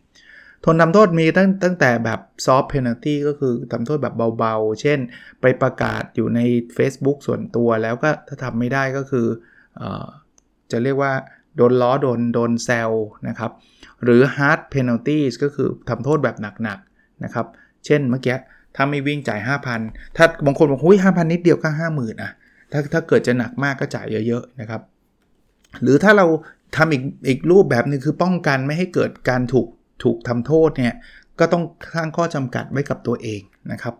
[0.65, 4.99] ทนทำโทษมีตั้งตั้งแต่แบบซอฟต์เพนัลตี้ก็คือทำโทษแบบเบาๆ เช่น
[5.41, 6.39] ไปประกาศอยู่ใน
[6.77, 9.27] Facebook ส่วนตัวแล้วก็ถ้าทำไม่ได้ก็คือ
[9.81, 9.83] อ
[10.71, 11.13] จะเรียกว่า
[11.55, 12.91] โดนล้อโดนโดนแซล
[13.27, 13.51] นะครับ
[14.03, 17.45] หรือ hard penalties ก็คือทำโทษแบบหนักๆนะครับ
[17.85, 18.37] เช่นเมื่อกี้
[18.75, 19.39] ถ้าไม่วิ่งจ่าย
[19.77, 22.31] 5,000 ถ้าบางคนบอกหุ้ย5,000 นิดเดียวก็ 50,000อะ
[22.71, 24.81] ถ้าถ้าเกิดจะหนักมากก็จ่ายเยอะๆนะครับ
[25.81, 26.25] หรือถ้าเรา
[26.75, 29.67] ทำอีกอีกรูปแบบนึงคือป้องกันไม่ให้เกิดการถูก
[30.03, 30.93] ถูกทำโทษเนี่ย
[31.39, 31.63] ก็ต้อง
[31.95, 33.95] สร้างข้อจำกัดไว้กับตัวเองนะครับ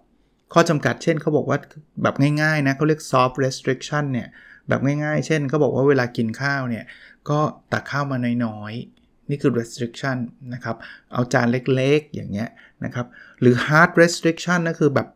[0.53, 1.58] ข้อจำกัดเช่นเขาบอกว่า
[2.01, 4.27] แบบง่ายๆนะเขาเรียก soft restriction เนี่ย
[4.67, 6.86] แบบง่ายๆ เช่นเขาบอกว่าเวลากินข้าวเนี่ย
[7.29, 7.39] ก็
[7.71, 10.17] ตักข้าวมาน้อยๆ นี่คือ restriction
[10.53, 10.75] นะครับ
[11.13, 12.49] เอาจานเล็กๆ อย่างเงี้ย
[12.86, 13.05] นะครับ
[13.41, 15.08] หรือ hard restriction ก็คือแบบ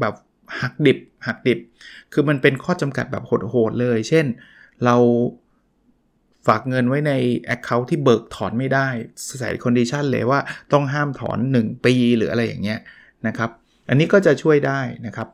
[0.00, 0.14] แบบ
[0.60, 1.58] หักดิบหักดิบ
[2.12, 4.26] คือมันเป็นข้อจำกัดแบบโหดๆเลย เช่น
[4.84, 4.96] เรา
[6.46, 7.12] ฝากเงินไว้ใน
[7.54, 8.88] account ที่เบิกถอนไม่ได้
[9.38, 10.40] ใส่ condition เลยว่า
[10.72, 12.78] ต้องห้ามถอน 1 ปีหรืออะไรอย่างเงี้ย
[13.26, 13.50] นะครับ
[13.88, 15.28] อันนี้ก็จะช่วยได้นะครับ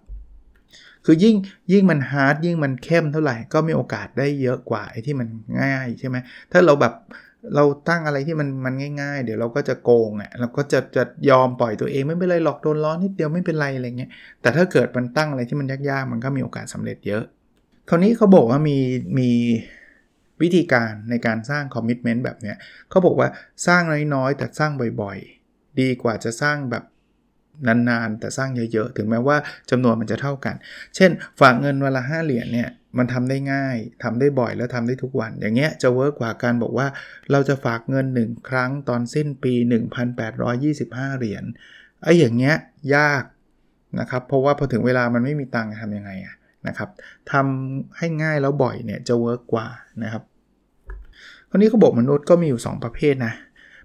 [1.04, 1.36] คือยิ่ง
[1.72, 5.28] ยิ่งมัน hard ยิ่งมันเข้มเท่าไหร่ก็มีโอกาสได้เยอะกว่าไอ้ที่มัน
[5.62, 6.16] ง่ายใช่ไหม
[6.52, 6.94] ถ้าเราแบบ
[7.54, 17.24] เราตั้งอะไรที่มันมันง่าย ๆ เดี๋ยวเราก็จะโกงอะเราก็จะจะยอมปล่อยตัวเองไม่เป็นไรหรอกโดนล้อนิดเดียวไม่เป็นไรอะไรเงี้ยแต่ถ้าเกิดมันตั้งอะไรที่มันยากๆ มันก็มีโอกาสสำเร็จเยอะ
[17.88, 18.78] คราวนี้เขาบอกว่ามี
[19.18, 19.30] มี
[20.42, 22.56] วิธีการในการสร้างคอมมิชเมนต์แบบเนี้ย
[22.90, 23.28] เขาบอกว่า
[23.66, 23.82] สร้าง
[24.14, 26.84] น้อยๆ แต่สร้างบ่อยๆ ดีกว่าจะสร้างแบบ
[27.66, 29.36] นานๆ แต่สร้างเยอะๆ ถึงแม้ว่า
[29.70, 30.54] จำนวนมันจะเท่ากัน
[30.96, 32.68] เช่น ฝากเงินวันละห้าเหรียญเนี่ย
[32.98, 36.86] มันทำได้ง่ายทำได้บ่อยแล้วทำได้ทุกวัน อย่างเงี้ยจะ work กว่าการบอกว่า
[37.30, 39.54] เราจะฝากเงิน 1 ครั้งตอนสิ้นปี
[40.36, 41.44] 1,825 เหรียญ
[42.02, 42.56] ไอ้อย่างเงี้ย
[42.96, 43.22] ยาก
[44.00, 46.34] นะครับเพราะว่าพอถึงเวลามันไม่มีตังค์ทำยังไงอะ
[46.68, 46.88] นะครับ
[47.32, 49.66] ทำให้ง่ายแล้วบ่อยเนี่ยจะ work กว่า
[50.02, 50.22] นะครับ
[51.48, 53.32] คราวนี้เขาบอกมนุษย์ก็มีอยู่ 2 ประเภทนะ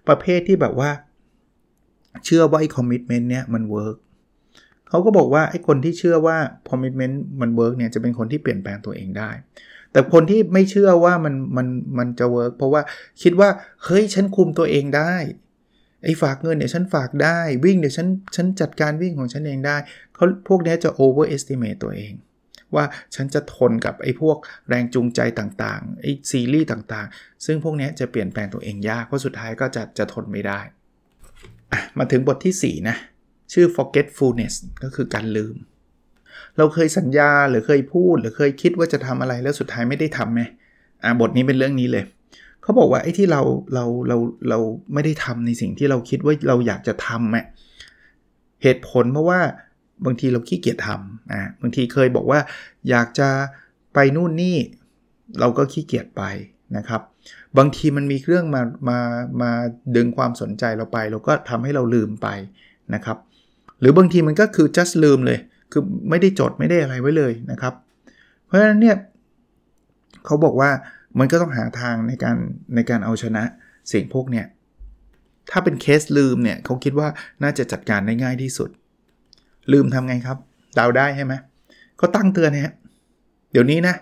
[0.08, 0.90] ประเภทที่แบบว่า
[2.26, 3.98] เชื่อว่าไอ้ commitment เนี่ยมัน work
[4.90, 6.38] เขาก็บอกว่าไอ้คนที่เชื่อว่า
[6.70, 9.32] commitment มัน work เนี่ยจะเป็นคนที่เปลี่ยนแปลงตัวเองได้
[9.92, 12.82] แต่คนที่ไม่เชื่อว่ามันมันมันจะ work เพราะว่า
[13.22, 13.50] คิดว่า
[13.84, 15.14] เฮ้ยฉันคุมตัวเองได้
[16.04, 19.78] ไอ้ฝากเงินเดี๋ยวฉันฝากได้วิ่งเดี๋ยวฉันฉันจัดการวิ่งของฉันเองได้
[20.16, 22.14] เขาพวกนี้จะ overestimate ตัวเอง
[22.76, 24.38] ว่าฉันจะทนกับไอ้พวก
[24.70, 30.60] แรงจูงใจต่างๆไอ้ซีรีส์ต่างๆ ซึ่งพวกนี้จะเปลี่ยนแปลงตัวเองยาก เพราะสุดท้ายก็จะจะทนไม่ได้
[31.98, 32.98] มาถึงบทที่ 4 นะ
[33.54, 34.54] ชื่อ forgetfulness
[34.84, 35.56] ก็คือการลืม
[36.58, 40.42] เราเคยสัญญาหรือเคยพูด หรือเคยคิดว่าจะทำอะไรแล้วสุดท้ายไม่ได้ทำไหม
[41.04, 42.04] อ่าบทนี้เป็นเรื่องนี้เลย
[42.62, 43.42] เขาบอกว่าไอ้ที่เรา
[43.74, 44.18] เราเรา
[44.50, 44.60] เรา
[44.94, 47.46] ไม่ได้ทำในสิ่งที่เราคิดว่าเราอยากจะทำอะ
[48.64, 49.40] เหตุผลเพราะว่า
[50.06, 52.40] บางทีเราขี้เกียจทำอ่าบางทีเคยบอกว่า
[52.90, 53.30] อยากจะ
[53.94, 54.58] ไปนู่นนี่
[55.40, 56.24] เราก็ขี้เกียจไป
[56.78, 57.02] นะครับ
[57.58, 59.00] บางทีมันมีเรื่องมามา
[59.42, 59.52] มา
[59.96, 62.28] ดึงความสนใจเราไป เราก็ทำให้เราลืมไป
[62.94, 63.18] นะครับ
[63.80, 65.40] หรือบางทีมันก็คือ just ลืมเลย
[65.72, 67.74] คือไม่ได้จดไม่ได้อะไรไว้เลยนะครับ
[68.46, 68.98] เพราะฉะนั้นเนี่ย
[70.26, 70.72] เขาบอกว่า
[71.20, 72.38] มันก็ต้องหาทางในการ
[72.76, 73.44] ในการเอาชนะ
[73.92, 74.46] สิ่งพวกเนี้ย
[75.52, 77.08] ถ้าเป็นเคสลืมเนี่ยเขาคิดว่า
[77.44, 78.70] น่าจะจัดการได้ง่ายที่สุด
[79.74, 80.38] ลืมทำไงครับ
[80.76, 81.34] เดาได้ใช่ไหม
[82.00, 82.74] ก็ตั้งเตือนนะฮะ
[83.52, 83.96] เดี๋ยวนี้นะ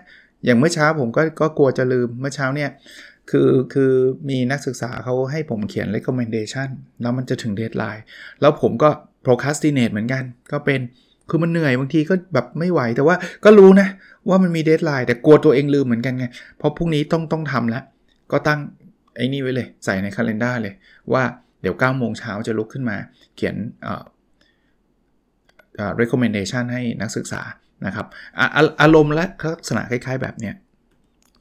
[0.44, 2.70] อย่างเมื่อเช้าผมก็ก็กลัวจะลืมเมื่อเช้าเนี่ย
[3.30, 3.92] คือคือ
[4.28, 6.68] มีนักศึกษาเขาให้ผมเขียน recommendation
[7.00, 8.04] แล้วมันจะถึง deadline
[8.40, 8.88] แล้วผมก็
[9.24, 10.80] procrastinate เหมือนกัน ก็เป็น
[11.28, 13.88] คือมันเหนื่อยบางทีก็แบบไม่ไหวแต่ว่าก็รู้นะ
[14.28, 16.26] ว่ามันมี deadline แต่กลัวตัวเองลืมเหมือนกันไง
[16.58, 17.82] เพราะพรุ่งนี้ต้องต้องทำแล้ว
[18.32, 18.60] ก็ตั้ง
[19.16, 20.74] ไอ้นี่ไว้เลย ใส่ในคัล endar เลย
[21.12, 21.22] ว่า
[21.62, 22.96] เดี๋ยว9โมงเช้าจะลุกขึ้นมา
[23.36, 24.02] เขียนเอ่อ
[26.00, 27.42] recommendation ให้นักศึกษา
[27.86, 28.06] นะครับ
[28.38, 28.46] อา
[28.80, 30.54] อารมณ์และลักษณะคล้าย ๆ แบบเนี้ย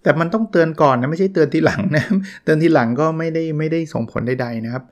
[0.04, 2.06] แต่มันต้องเตือนก่อนนะไม่ใช่เตือนทีหลังนะ
[2.44, 4.84] เตือนทีหลังก็ไม่ได้ไม่ได้ส่งผลใดๆนะครับ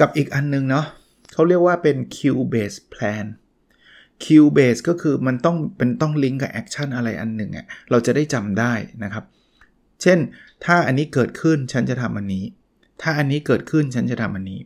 [0.00, 0.86] กับอีกอันนึงเนาะ
[1.32, 2.18] เขาเรียกว่าเป็น cue
[2.52, 3.26] based plan
[4.24, 8.72] cue based ก็คือมันต้องเป็นต้องลิงก์กับ action อะไรอันหนึ่งอะเราจะได้จำได้
[9.04, 9.24] นะครับ
[10.02, 10.18] เช่น
[10.64, 12.44] ถ้าอันนี้เกิดขึ้นฉันจะทำอันนี้
[13.02, 14.60] ถ้าอันนี้เกิดขึ้นฉันจะทำอันนี้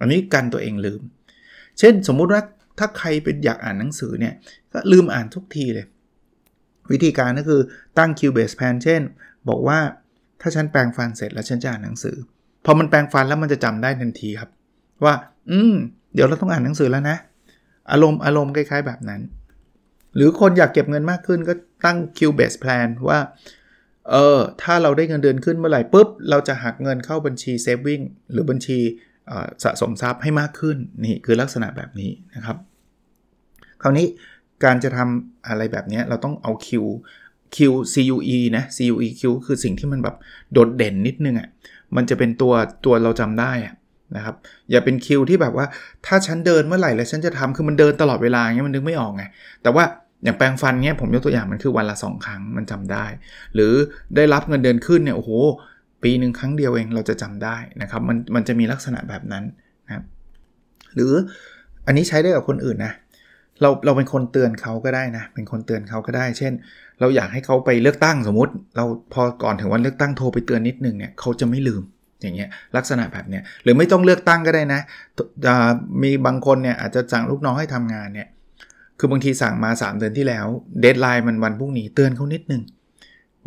[0.00, 1.00] อันนี้กันตัวเองลืม
[1.78, 2.42] เช่นสมมุติว่า
[2.78, 4.34] ถ้าใครเป็นอยากอ่านหนังสือเนี่ย
[4.72, 5.86] ก็ลืมอ่านทุกทีเลย
[6.92, 7.60] วิธีการก็คือ
[7.98, 9.02] ตั้ง Q base plan เช่น
[9.48, 9.78] บอกว่า
[10.40, 12.16] ถ้าฉันแปลงฟันเสร็จแล้วฉันจะอ่านหนังสือ
[12.64, 14.50] พอมันแปลงฟันแล้วมันจะจำได้ทันทีครับ
[15.04, 15.14] ว่า
[15.50, 15.74] อืม
[16.14, 17.16] เดี๋ยวเราต้องอ่านหนังสือแล้วนะ
[17.90, 19.20] อารมณ์อารมณ์คล้ายๆแบบนั้น
[20.16, 23.18] หรือคนอยากเก็บเงินมากขึ้นก็ตั้ง Q base plan ว่า
[24.10, 28.78] เออถ้าเราได้เงินเดือนขึ้นเมื่อไหร่ปุ๊บ เราจะหักเงินเข้าบัญชี saving หรือบัญชี
[29.64, 32.56] สะสมทรัพย์ให้มากขึ้นนี่คือลักษณะแบบนี้นะครับ
[33.82, 34.06] คราวนี้
[34.64, 36.68] การจะทำอะไรแบบนี้เราต้องเอา Q
[37.56, 37.58] Q
[37.92, 40.16] CUE นะ CUE Q คือสิ่งที่มันแบบ
[40.52, 41.48] โดดเด่นนิดนึงอะ่ะ
[41.96, 42.52] มันจะเป็นตัว
[42.84, 43.74] ตัวเราจำได้อะ
[44.16, 44.34] นะครับ
[44.70, 45.66] อย่าเป็นคิวที่แบบว่า
[46.06, 49.24] ถ้าฉันเดินเมื่อไหร่แล้วฉันจะทำคือมันเดินตลอดเวลาเงี้ยมันนึกไม่ออกไง
[49.62, 49.84] แต่ว่า
[50.24, 53.06] อย่างแปลงฟันเงี้ยผมยกตัวอย่างมันคือวันละ 2 ครั้งมันจำได้
[53.54, 53.72] หรือ
[54.16, 55.30] ได้รับเงินเดือนขึ้นเนี่ยโอ้โห
[56.04, 59.44] ปีหนึ่งครั้งเดียวเองเราจะจำได้นะครับ มันมันจะมีลักษณะแบบนั้น
[59.86, 60.04] นะครับ
[60.94, 61.12] หรือ
[61.86, 62.92] อันนี้ใช้ได้กับคนอื่นนะ
[63.62, 66.52] เราเราเป็นคนเตือนเขาก็ได้นะ เป็นคนเตือนเขาก็ได้ เช่น
[67.00, 71.82] เราอยากให้เขาไปเลือกตั้งสมมติ เราพอก่อนถึงวันเลือกตั้งโทรไปเตือนนิดนึงเนี่ยเขาจะไม่ลืม
[72.20, 74.80] อย่างเงี้ยลักษณะแบบเนี้ยหรือไม่ต้องเลือกตั้งก็ได้นะ
[76.02, 78.28] มีบางคนเนี่ยอาจจะสั่งลูกน้องให้ทำงานเนี่ย
[78.98, 80.46] คือบางทีสั่งมา 3 เดือนที่แล้ว
[80.80, 82.62] deadline มันวันพรุ่งนี้เตือนเขานิดนึง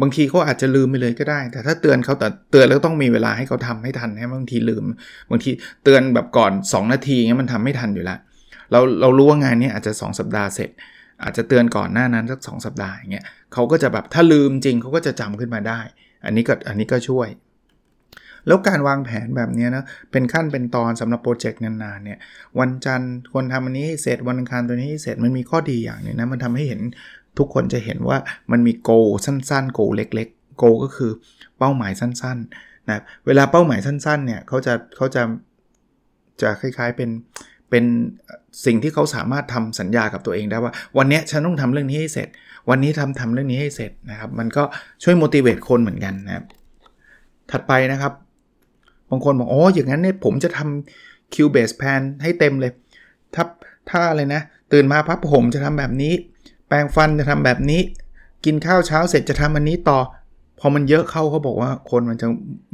[0.02, 4.84] บางทีเขาอาจจะลืมไปเลยก็ได้ แต่ถ้าเตือนเขาแต่เตือนแล้วต้องมีเวลาให้เขาทำให้ทันให้บางทีลืม
[5.30, 5.52] บางที
[5.84, 8.20] เตือนแบบก่อน 2 นาทีเงี้ยมันทำไม่ทันอยู่แล้ว
[8.72, 10.70] เราเรารู้ว่างานนี้อาจจะ 2 สัปดาห์เสร็จ
[11.24, 15.80] อาจจะเตือนก่อนหน้านั้นสักสัปดาห์อย่างเงี้ยเขาก็จะแบบถ้าลืมจริงเขาก็จะจำขึ้นมาได้
[16.26, 17.30] อันนี้ก็อันนี้ก็ช่วย
[18.48, 22.20] แล้วการวางแผนแบบนี้นะเป็นขั้นเป็นตอนสำหรับโปรเจกต์นานๆเนี่ย
[22.60, 26.82] วันจันทร์คนทำอันนี้ให้เสร็จวันอังคารตัวนี้ให้เสร็จมันมีข้อดีอย่างนึงนะมันทำให้เห็น
[27.40, 28.18] ทุกคนจะเห็นว่า
[28.52, 28.92] มันมีโก
[29.26, 31.12] สั้นๆ โกเล็กๆ โกก็คือ
[31.58, 35.22] เป้าหมายสั้นๆนะเวลาเป้าหมายสั้นๆเนี่ยเขาจะเขาจะ
[36.42, 37.10] จะคล้ายๆเป็น
[37.70, 37.84] เป็น
[38.66, 42.28] สิ่งที่เขาสามารถทำสัญญากับตัวเองได้ว่า วันนี้ฉันต้องทำเรื่องนี้ให้เสร็จ
[42.70, 44.64] วันนี้ทำทำเรื่องนี้ให้เสร็จนะครับ มันก็
[45.04, 46.46] ช่วย motivate คนเหมือนกันนะครับ
[47.52, 48.14] ถัดไปนะครับ
[49.10, 52.72] บางคนบอกอ๋ออย่างนั้นเนี่ยผมจะทำ Q base plan ให้เต็มเลย
[53.36, 53.44] ถ้า
[53.90, 54.42] ถ้าอะไรนะ
[54.74, 56.14] ตื่นมาพับผมจะทำแบบนี้
[56.68, 57.82] แปรงฟันจะทำแบบนี้
[58.46, 60.00] กินข้าวเช้าเสร็จจะทำอันนี้ต่อ
[60.60, 62.28] พอมันเยอะเข้าเขาบอกว่าคนมันจะ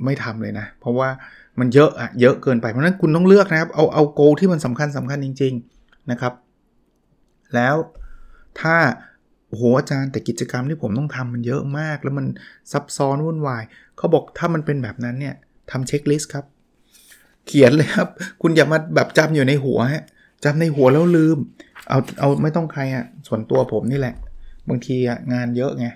[0.06, 1.10] ไม่ทำเลยนะ เพราะว่า
[1.60, 6.34] มันเยอะอะเยอะเกินไป เพราะนั้นคุณต้องเลือกนะครับ เอาเอาโกที่มันสำคัญสำคัญจริง ๆนะครับ
[7.56, 7.76] แล้ว
[8.60, 8.76] ถ้า
[9.48, 12.26] โอ้โหอาจารย์แต่กิจกรรมที่ผมต้องทำมันเยอะมาก แล้วมัน
[12.72, 13.64] ซับซ้อนวุ่นวาย
[13.98, 15.36] เขาบอกถ้ามันเป็นแบบนั้นเนี่ย
[15.72, 16.46] ทำเช็คลิสต์ครับ
[17.48, 18.08] เขียนเลยครับ
[18.42, 20.04] คุณอย่ามาแบบจำอยู่ในหัวฮะ
[20.44, 21.38] จำในหัวแล้วลืม
[21.90, 24.16] เอาเอาไม่ต้องใครอะ่ะส่วนตัวผมนี่แหละ
[24.70, 25.88] บางทีอะงานเยอะไง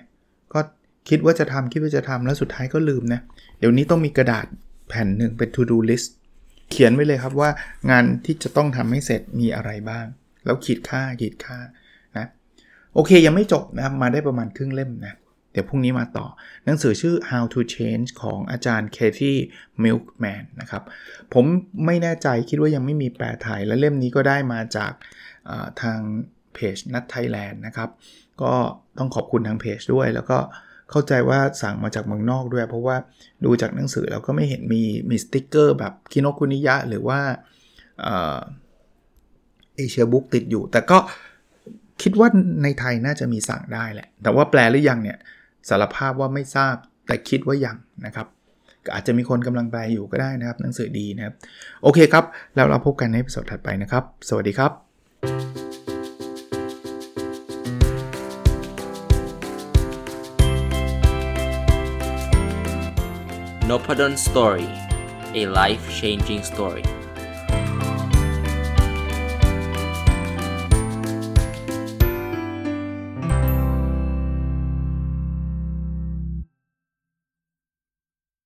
[0.52, 0.60] ก็
[1.08, 3.20] คิดว่าจะทำคิดว่าจะทำแล้วสุดท้ายก็ลืมนะ
[3.58, 4.46] เดี๋ยวนี้ต้องมีกระดาษ
[4.88, 6.08] แผ่นหนึ่งเป็น to do list
[6.70, 7.50] เขียนไว้เลยครับว่า
[7.90, 10.06] งานที่จะต้องทำให้เสร็จมีอะไรบ้าง
[10.44, 11.58] แล้วขีดค่าขีดค่า
[12.16, 12.26] นะ
[12.94, 15.14] โอเคยังไม่จบนะครับมาได้ประมาณครึ่งเล่มนะ
[15.52, 16.26] เดี๋ยวพรุ่งนี้มาต่อ
[16.64, 19.36] หนังสือชื่อ How to Change ของอาจารย์ Katy
[19.84, 20.82] Milkman นะครับ
[21.34, 21.44] ผม
[21.86, 24.92] ไม่แน่ใจคิดว่ายังไม่มีแปลไทย และเล่มนี้ก็ได้มาจาก
[25.82, 25.98] ทาง
[26.54, 27.90] เพจ Nudge Thailand นะครับ
[28.42, 28.52] ก็
[28.98, 30.38] ต้องขอบคุณทางเพจด้วย แล้วก็
[30.90, 32.96] เข้าใจว่าสั่งมาจากเมืองนอกด้วย เพราะว่า
[33.44, 37.20] ดูจากหนังสือแล้วก็ไม่เห็นมีมีสติกเกอร์แบบคิโนคุนิยะหรือว่า
[39.76, 40.98] เอเชียบุ๊กติดอยู่ แต่ก็
[42.02, 42.28] คิดว่า
[42.62, 45.18] ในไทยน่าจะมีสั่งได้แหละ แต่ว่าแปลหรือยังเนี่ย
[45.68, 46.74] สารภาพว่าไม่ทราบ
[47.06, 47.76] แต่คิดว่ายัง
[48.06, 48.26] นะครับ
[48.94, 51.34] อาจจะมีคนกำลังแปลอยู่ก็ได้นะครับ หนังสือดีนะครับ
[51.82, 54.72] โอเคครับ แล้วเราพบกันในสดถัดไปนะครับ สวัสดีครับ
[63.70, 64.68] n o p a d o n Story
[65.40, 66.84] a life changing story